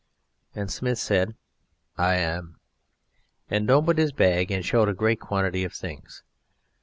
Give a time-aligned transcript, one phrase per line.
[0.55, 1.35] And Smith said:
[1.95, 2.59] "I am,"
[3.51, 6.23] and opened his bag and showed a great quantity of things.